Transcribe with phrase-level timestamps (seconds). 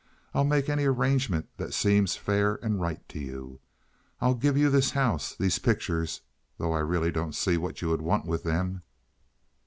[0.33, 3.59] I'll make any arrangement that seems fair and right to you.
[4.19, 6.21] I'll give you this house—these pictures,
[6.57, 8.81] though I really don't see what you'd want with them."